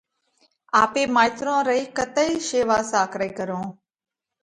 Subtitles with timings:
[0.83, 3.69] آپي مائيترون رئي ڪتئِي شيوا ساڪرئِي ڪرونه؟